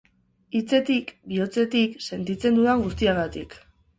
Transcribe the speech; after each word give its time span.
hitzetik, 0.59 1.11
bihotzetik, 1.33 2.01
sentitzen 2.05 2.57
dudan 2.61 2.81
guztiagatik. 2.87 3.57